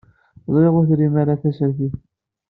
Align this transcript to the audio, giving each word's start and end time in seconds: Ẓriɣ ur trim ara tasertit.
Ẓriɣ 0.53 0.73
ur 0.79 0.85
trim 0.89 1.15
ara 1.21 1.41
tasertit. 1.41 1.95